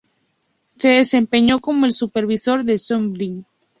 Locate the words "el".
1.85-1.93